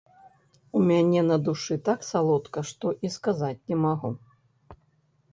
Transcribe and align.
У 0.77 0.79
мяне 0.91 1.21
на 1.31 1.35
душы 1.49 1.75
так 1.89 1.99
салодка, 2.11 2.63
што 2.69 2.93
і 3.09 3.11
сказаць 3.17 3.65
не 3.75 3.77
магу. 3.83 4.11